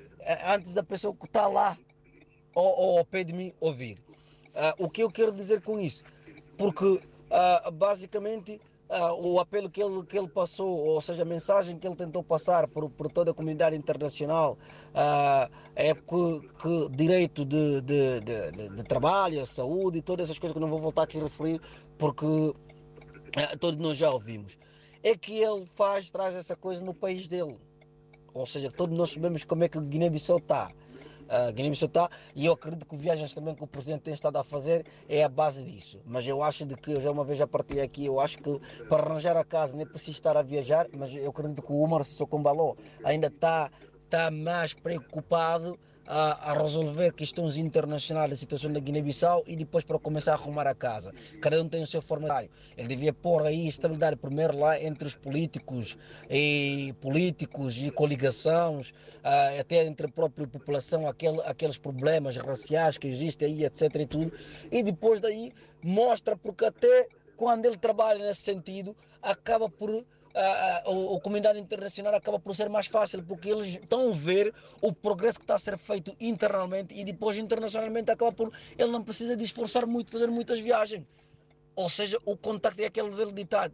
[0.47, 1.77] antes da pessoa que está lá
[2.53, 3.97] ou, ou ao pé de mim ouvir.
[4.49, 6.03] Uh, o que eu quero dizer com isso?
[6.57, 6.99] Porque
[7.73, 8.59] basicamente
[8.91, 12.21] Uh, o apelo que ele, que ele passou, ou seja, a mensagem que ele tentou
[12.21, 14.57] passar por, por toda a comunidade internacional
[14.89, 20.51] uh, é que, que direito de, de, de, de, trabalho, saúde e todas essas coisas
[20.51, 21.61] que eu não vou voltar aqui a referir
[21.97, 22.55] porque uh,
[23.61, 24.57] todos nós já ouvimos.
[25.01, 27.57] É que ele faz, traz essa coisa no país dele.
[28.33, 30.69] Ou seja, todos nós sabemos como é que Guiné-Bissau está
[31.31, 34.43] uh, Guiné-Bissau está, e eu acredito que viagens também que o Presidente tem estado a
[34.43, 35.99] fazer é a base disso.
[36.05, 38.59] Mas eu acho de que, eu já uma vez já partilhei aqui, eu acho que
[38.89, 42.03] para arranjar a casa nem preciso estar a viajar, mas eu acredito que o Umar
[42.03, 42.37] Sissoko
[43.03, 43.71] ainda está,
[44.05, 49.97] está mais preocupado a, a, resolver questões internacionais da situação da Guiné-Bissau e depois para
[49.99, 51.13] começar a arrumar a casa.
[51.41, 52.49] Cada um tem o seu formulário.
[52.77, 55.97] Ele devia pôr aí estabilidade primeiro lá entre os políticos
[56.29, 63.07] e políticos e coligações, uh, até entre a própria população, aquele, aqueles problemas raciais que
[63.07, 63.95] existem aí, etc.
[63.95, 64.33] e tudo.
[64.71, 65.51] E depois daí
[65.83, 72.15] mostra porque até quando ele trabalha nesse sentido, acaba por a, a, a, comunidade internacional
[72.15, 75.59] acaba por ser mais fácil, porque eles estão a ver o progresso que está a
[75.59, 78.51] ser feito internamente e depois internacionalmente acaba por.
[78.77, 81.03] Ele não precisa de esforçar muito, fazer muitas viagens.
[81.75, 83.73] Ou seja, o contacto é aquele velho ditado.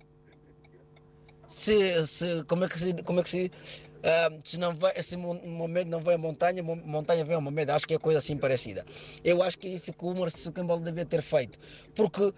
[1.48, 2.94] Se, se, como é que se.
[3.04, 3.52] Como é que se
[3.98, 7.88] Uh, se não vai, esse momento não vai a montanha, montanha vem a momento, acho
[7.88, 8.86] que é coisa assim parecida.
[9.24, 11.58] Eu acho que é isso que o Marcelo Campbell devia ter feito,
[11.96, 12.34] porque uh,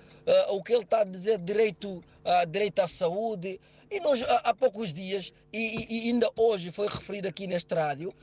[0.52, 3.60] o que ele está a dizer, direito, uh, direito à saúde,
[3.92, 8.14] e nós, há, há poucos dias, e, e, ainda hoje foi referido aqui neste rádio,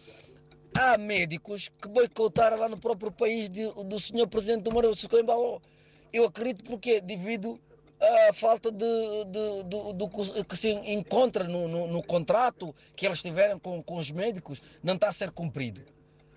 [0.77, 5.61] há médicos que boicotaram lá no próprio país de, do senhor presidente do Maurício Coimbaló.
[6.13, 7.59] Eu acredito porque devido
[8.01, 8.87] à falta de,
[9.27, 13.97] de, de, do que se encontra no, no, no, contrato que eles tiveram com, com
[13.97, 15.83] os médicos não está a ser cumprido.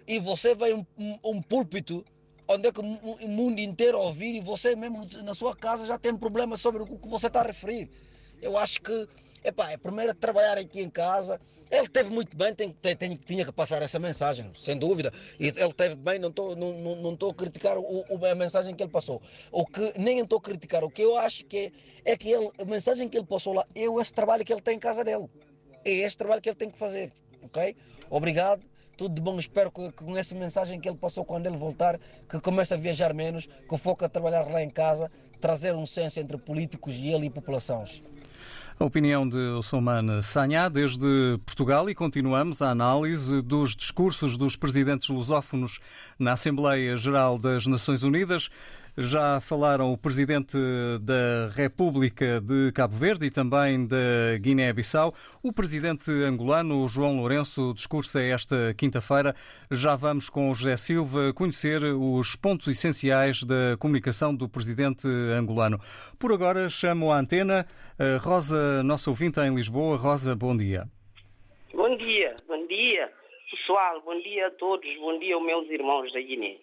[0.08, 2.04] E você vai um, um, um púlpito
[2.48, 6.16] onde é que o mundo inteiro ouvir e você mesmo na sua casa já tem
[6.16, 7.92] problemas sobre o que você está a referir.
[8.42, 9.08] Eu acho que
[9.44, 11.40] epá, é primeiro trabalhar aqui em casa.
[11.70, 15.14] Ele teve muito bem, tem, tem, tem, tinha que passar essa mensagem, sem dúvida.
[15.40, 18.74] E ele teve bem, não estou não, não, não a criticar o, o, a mensagem
[18.74, 19.22] que ele passou.
[19.52, 21.72] O que nem estou a criticar, o que eu acho que
[22.06, 24.62] é, é que ele, a mensagem que ele passou lá é esse trabalho que ele
[24.62, 25.30] tem em casa dele.
[25.86, 27.14] É este trabalho que ele tem que fazer.
[27.44, 27.76] Ok?
[28.10, 28.64] Obrigado.
[28.98, 31.98] Tudo de bom, espero que, que com essa mensagem que ele passou quando ele voltar,
[32.28, 35.10] que comece a viajar menos, que foque a trabalhar lá em casa,
[35.40, 38.04] trazer um senso entre políticos e ele e populações.
[38.80, 45.10] A opinião de Soumane Sanhá desde Portugal e continuamos a análise dos discursos dos presidentes
[45.10, 45.82] lusófonos
[46.18, 48.50] na Assembleia Geral das Nações Unidas.
[49.02, 50.58] Já falaram o Presidente
[51.00, 55.14] da República de Cabo Verde e também da Guiné-Bissau.
[55.42, 59.34] O Presidente angolano, João Lourenço, discursa esta quinta-feira.
[59.72, 65.80] Já vamos com José Silva conhecer os pontos essenciais da comunicação do Presidente angolano.
[66.20, 67.66] Por agora, chamo a antena
[68.20, 69.96] Rosa, nossa ouvinte em Lisboa.
[69.96, 70.84] Rosa, bom dia.
[71.74, 73.10] Bom dia, bom dia,
[73.50, 76.58] pessoal, bom dia a todos, bom dia aos meus irmãos da Guiné.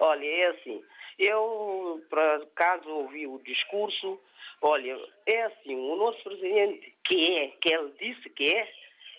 [0.00, 0.80] Olha, é assim,
[1.18, 4.20] eu, por acaso, ouvi o discurso.
[4.60, 8.72] Olha, é assim, o nosso presidente, que é, que ele disse que é,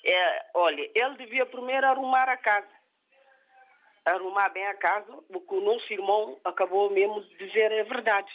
[0.04, 2.68] é olha, ele devia primeiro arrumar a casa.
[4.06, 8.32] Arrumar bem a casa, o que o nosso irmão acabou mesmo de dizer é verdade.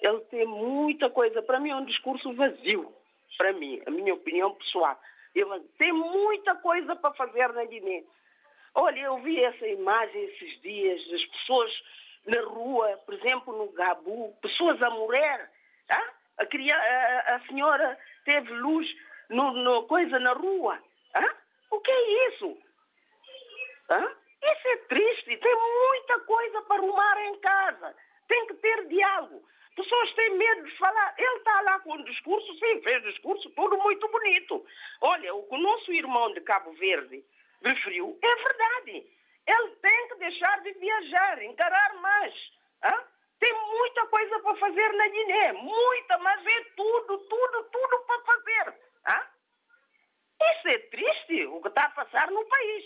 [0.00, 2.92] Ele tem muita coisa, para mim é um discurso vazio,
[3.36, 4.98] para mim, a minha opinião pessoal.
[5.34, 8.02] Ele tem muita coisa para fazer na Guiné.
[8.74, 11.70] Olha, eu vi essa imagem esses dias, as pessoas
[12.26, 15.50] na rua, por exemplo, no Gabu, pessoas a morrer.
[15.86, 16.14] Tá?
[16.38, 18.86] A, a, a senhora teve luz
[19.30, 20.78] no, no, coisa na rua.
[21.12, 21.36] Tá?
[21.70, 22.58] O que é isso?
[23.86, 24.00] Tá?
[24.42, 25.36] Isso é triste.
[25.36, 27.94] Tem muita coisa para arrumar em casa.
[28.28, 29.42] Tem que ter diálogo.
[29.74, 31.14] Pessoas têm medo de falar.
[31.16, 34.66] Ele está lá com um discurso, sim, fez discurso, tudo muito bonito.
[35.00, 37.24] Olha, o que o nosso irmão de Cabo Verde
[37.62, 39.06] referiu é verdade.
[39.48, 42.34] Ele tem que deixar de viajar, encarar mais.
[43.40, 48.74] Tem muita coisa para fazer na Guiné, muita, mas é tudo, tudo, tudo para fazer.
[50.40, 52.84] Isso é triste, o que está a passar no país.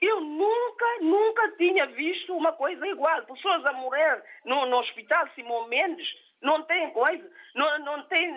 [0.00, 3.24] Eu nunca, nunca tinha visto uma coisa igual.
[3.26, 6.08] Pessoas a morrer no, no hospital Simão Mendes,
[6.40, 8.32] não tem coisa, não, não tem.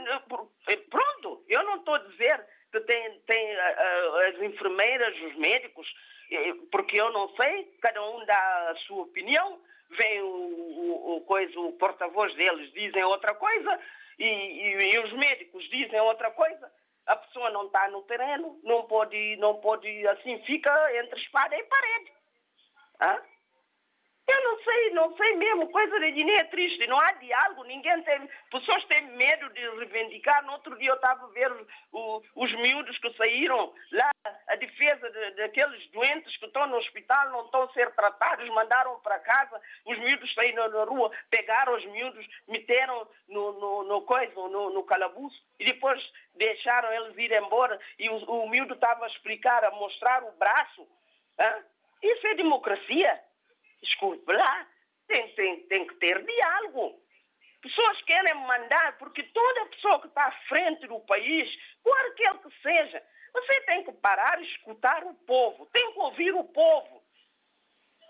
[0.89, 5.87] Pronto, eu não estou a dizer que tem, tem uh, as enfermeiras, os médicos,
[6.71, 9.59] porque eu não sei, cada um dá a sua opinião,
[9.91, 13.79] vem o, o, o, coisa, o porta-voz deles dizem outra coisa
[14.19, 16.71] e, e, e, os médicos dizem outra coisa.
[17.05, 21.63] A pessoa não está no terreno, não pode, não pode, assim, fica entre espada e
[21.63, 22.11] parede.
[23.01, 23.21] Hã?
[24.27, 28.01] Eu não sei, não sei mesmo, coisa de Guiné é triste, não há diálogo, ninguém
[28.03, 30.43] tem, pessoas têm medo de reivindicar.
[30.45, 31.49] No outro dia eu estava a ver
[31.93, 34.11] o, os miúdos que saíram lá,
[34.49, 38.99] a defesa de, daqueles doentes que estão no hospital, não estão a ser tratados, mandaram
[38.99, 44.33] para casa, os miúdos saíram na rua, pegaram os miúdos, meteram no, no, no coisa,
[44.35, 46.03] no, no calabouço, e depois
[46.35, 50.85] deixaram eles ir embora, e o, o miúdo estava a explicar, a mostrar o braço.
[51.39, 51.63] Hein?
[52.03, 53.26] Isso é democracia.
[53.81, 54.67] Desculpe lá,
[55.07, 56.99] tem, tem, tem que ter diálogo.
[57.61, 61.49] Pessoas querem mandar, porque toda pessoa que está à frente do país,
[61.83, 63.03] qualquer que seja,
[63.33, 67.03] você tem que parar e escutar o povo, tem que ouvir o povo.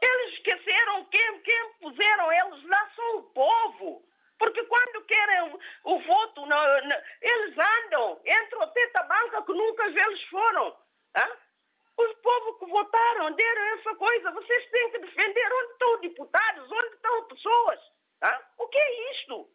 [0.01, 4.07] Eles esqueceram quem, quem puseram eles lá, são o povo.
[4.37, 9.53] Porque quando querem o, o voto, não, não, eles andam, entram até a banca que
[9.53, 10.77] nunca eles foram.
[11.17, 11.33] Hein?
[11.97, 14.31] Os povos que votaram deram essa coisa.
[14.31, 17.79] Vocês têm que defender onde estão deputados, onde estão pessoas.
[18.21, 18.41] Ah?
[18.57, 19.49] O que é isto?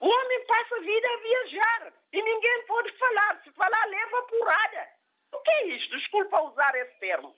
[0.00, 3.42] O homem passa a vida a viajar e ninguém pode falar.
[3.42, 4.88] Se falar, leva porrada.
[5.32, 5.96] O que é isto?
[5.96, 7.34] Desculpa usar esse termo.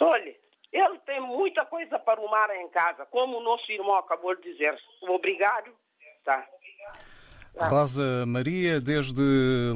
[0.00, 0.36] Olha,
[0.72, 4.78] ele tem muita coisa para arrumar em casa, como o nosso irmão acabou de dizer.
[5.02, 5.76] Obrigado.
[6.24, 6.46] Tá.
[7.60, 9.22] Rosa Maria, desde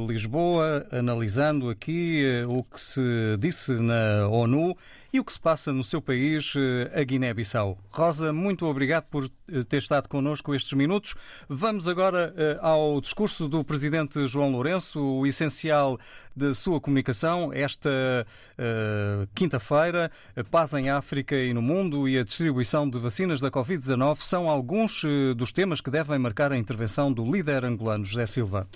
[0.06, 3.00] Lisboa, analisando aqui eh, o que se
[3.38, 4.76] disse na ONU
[5.12, 7.76] e o que se passa no seu país, eh, a Guiné-Bissau.
[7.90, 11.16] Rosa, muito obrigado por eh, ter estado connosco estes minutos.
[11.48, 15.98] Vamos agora ao discurso do Presidente João Lourenço, o essencial
[16.34, 20.10] da sua comunicação esta uh, quinta-feira.
[20.50, 25.02] Paz em África e no mundo e a distribuição de vacinas da Covid-19 são alguns
[25.36, 28.66] dos temas que devem marcar a intervenção do líder angolano José Silva.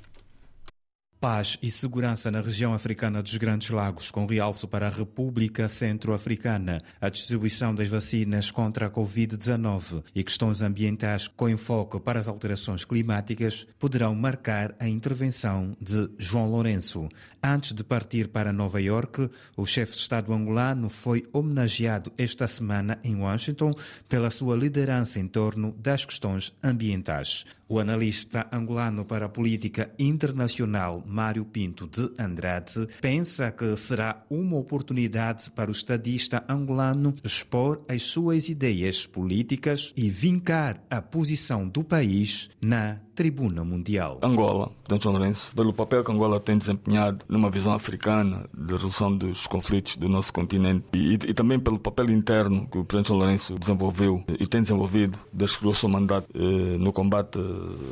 [1.18, 6.82] Paz e segurança na região africana dos Grandes Lagos, com realço para a República Centro-Africana,
[7.00, 12.84] a distribuição das vacinas contra a Covid-19 e questões ambientais com enfoque para as alterações
[12.84, 17.08] climáticas poderão marcar a intervenção de João Lourenço.
[17.42, 22.98] Antes de partir para Nova York, o chefe de Estado angolano foi homenageado esta semana
[23.02, 23.72] em Washington
[24.06, 27.46] pela sua liderança em torno das questões ambientais.
[27.68, 34.56] O analista angolano para a política internacional Mário Pinto de Andrade pensa que será uma
[34.56, 41.82] oportunidade para o estadista angolano expor as suas ideias políticas e vincar a posição do
[41.82, 44.18] país na tribuna mundial.
[44.22, 49.46] Angola, João Lourenço, pelo papel que Angola tem desempenhado numa visão africana de resolução dos
[49.46, 54.22] conflitos do nosso continente e, e também pelo papel interno que o Presidente Lourenço desenvolveu
[54.38, 57.38] e tem desenvolvido desde que criou o seu mandato eh, no combate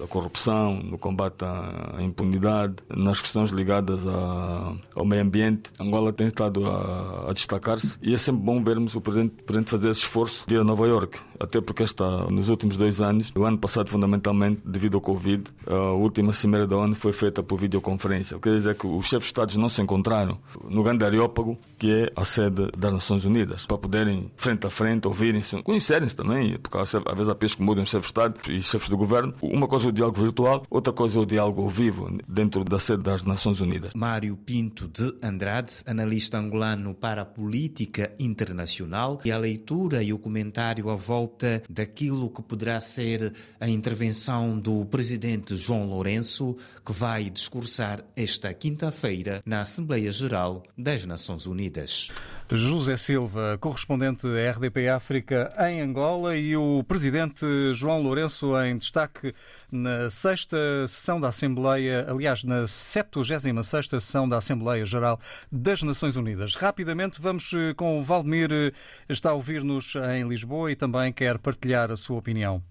[0.02, 5.70] à corrupção, no combate à impunidade, nas questões ligadas a, ao meio ambiente.
[5.80, 9.70] Angola tem estado a, a destacar-se e é sempre bom vermos o Presidente, o Presidente
[9.70, 13.32] fazer esse esforço de ir a Nova York, até porque está nos últimos dois anos,
[13.36, 17.58] o ano passado fundamentalmente devido ao Covid, a última cimeira da ONU foi feita por
[17.58, 18.38] videoconferência.
[18.38, 22.12] Quer dizer que os chefes de Estados não se encontraram no grande Areópago, que é
[22.14, 26.92] a sede das Nações Unidas, para poderem, frente a frente, ouvirem-se, conhecerem-se também, porque às
[26.92, 29.34] vezes há pessoas que mudam os chefes de Estado e chefes do governo.
[29.42, 32.78] Uma coisa é o diálogo virtual, outra coisa é o diálogo ao vivo, dentro da
[32.78, 33.90] sede das Nações Unidas.
[33.94, 40.18] Mário Pinto de Andrade, analista angolano para a política internacional, e a leitura e o
[40.18, 41.23] comentário à volta
[41.68, 49.42] daquilo que poderá ser a intervenção do presidente João Lourenço, que vai discursar esta quinta-feira
[49.44, 52.10] na Assembleia Geral das Nações Unidas.
[52.52, 59.34] José Silva, correspondente RDP África em Angola, e o presidente João Lourenço em destaque
[59.74, 65.18] na sexta sessão da Assembleia, aliás, na 76 sessão da Assembleia Geral
[65.50, 66.54] das Nações Unidas.
[66.54, 68.72] Rapidamente vamos com o Valdemir,
[69.08, 72.62] está a ouvir-nos em Lisboa e também quer partilhar a sua opinião.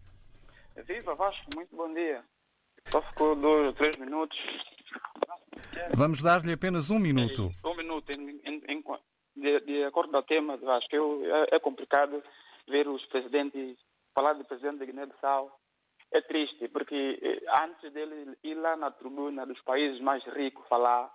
[0.88, 2.24] Viva Vasco, muito bom dia.
[2.90, 4.38] Só ficou dois ou três minutos.
[5.96, 7.52] Vamos dar-lhe apenas um minuto.
[7.64, 8.10] É, um minuto.
[8.18, 8.84] Em, em, em,
[9.36, 12.24] de, de, acordo ao tema, acho que eu, é, é, complicado
[12.68, 13.78] ver os presidentes,
[14.14, 15.60] falar do presidente da Guiné-Bissau.
[16.16, 21.12] É triste, porque antes dele ir lá na tribuna dos países mais ricos falar,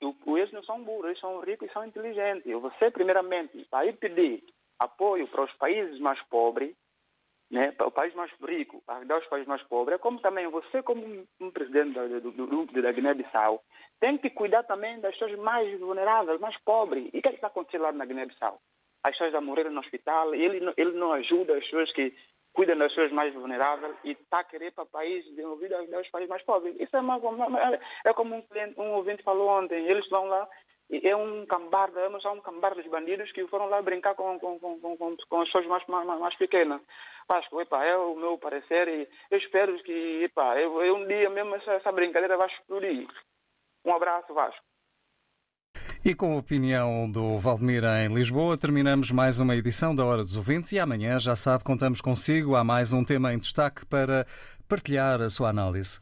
[0.00, 2.52] eles não são burros, eles são ricos e são inteligentes.
[2.52, 4.44] Você, primeiramente, vai pedir
[4.78, 6.76] apoio para os países mais pobres,
[7.50, 10.80] né, para o país mais rico, ajudar os países mais pobres, é como também você,
[10.80, 13.60] como um, presidente do, do grupo da Guiné-Bissau,
[13.98, 17.08] tem que cuidar também das pessoas mais vulneráveis, mais pobres.
[17.12, 18.60] E o que é está acontecendo lá na Guiné-Bissau?
[19.02, 22.12] As pessoas já morreram no hospital, ele, ele não ajuda as pessoas que
[22.56, 26.30] cuidam das pessoas mais vulneráveis e está a querer para países desenvolvidos ajudar os países
[26.30, 26.74] mais pobres.
[26.80, 27.20] Isso é, uma,
[28.04, 30.48] é como um, cliente, um ouvinte falou ontem, eles vão lá
[30.88, 34.78] é um cambar, vamos um cambar dos bandidos que foram lá brincar com, com, com,
[34.78, 36.80] com, com as pessoas mais, mais, mais pequenas.
[37.48, 41.28] Que epa, é o meu parecer e eu espero que epa, eu, eu um dia
[41.28, 43.08] mesmo essa, essa brincadeira vai explodir.
[43.84, 44.62] Um abraço, Vasco.
[46.06, 50.36] E com a opinião do Valdemir em Lisboa, terminamos mais uma edição da Hora dos
[50.36, 52.54] Ouvintes e amanhã, já sabe, contamos consigo.
[52.54, 54.24] Há mais um tema em destaque para
[54.68, 55.98] partilhar a sua análise.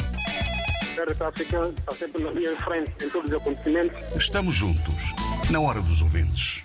[1.26, 3.96] África está sempre na linha de frente em todos os acontecimentos.
[4.14, 5.14] Estamos juntos,
[5.50, 6.62] na Hora dos Ouvintes.